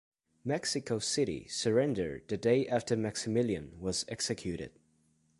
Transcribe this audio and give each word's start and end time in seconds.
Mexico 0.43 0.97
City 0.97 1.47
surrendered 1.47 2.27
the 2.27 2.35
day 2.35 2.65
after 2.67 2.97
Maximilian 2.97 3.75
was 3.79 4.03
executed. 4.07 4.71